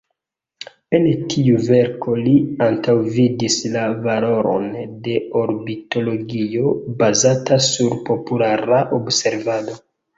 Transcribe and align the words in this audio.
En 0.99 1.03
tiu 1.33 1.59
verko 1.65 2.15
li 2.21 2.33
antaŭvidis 2.69 3.59
la 3.77 3.85
valoron 4.09 4.67
de 5.11 5.21
ornitologio 5.45 6.75
bazata 7.05 7.63
sur 7.71 7.99
populara 8.13 8.85
observado. 9.03 9.83